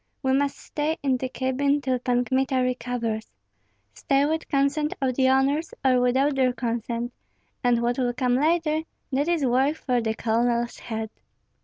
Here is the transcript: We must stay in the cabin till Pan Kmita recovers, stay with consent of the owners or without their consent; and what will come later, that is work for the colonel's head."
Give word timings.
We 0.23 0.33
must 0.33 0.57
stay 0.57 0.97
in 1.03 1.17
the 1.17 1.29
cabin 1.29 1.79
till 1.79 1.99
Pan 1.99 2.25
Kmita 2.25 2.63
recovers, 2.63 3.29
stay 3.93 4.25
with 4.25 4.49
consent 4.49 4.95
of 4.99 5.13
the 5.13 5.29
owners 5.29 5.75
or 5.85 6.01
without 6.01 6.33
their 6.33 6.53
consent; 6.53 7.13
and 7.63 7.83
what 7.83 7.99
will 7.99 8.11
come 8.13 8.33
later, 8.33 8.81
that 9.11 9.27
is 9.27 9.45
work 9.45 9.75
for 9.75 10.01
the 10.01 10.15
colonel's 10.15 10.79
head." 10.79 11.11